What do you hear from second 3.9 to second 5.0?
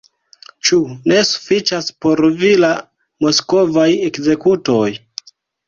ekzekutoj?